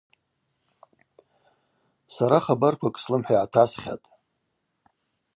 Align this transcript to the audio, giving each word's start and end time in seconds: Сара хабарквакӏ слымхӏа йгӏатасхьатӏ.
Сара 2.15 2.37
хабарквакӏ 2.45 2.97
слымхӏа 3.03 3.35
йгӏатасхьатӏ. 3.35 4.05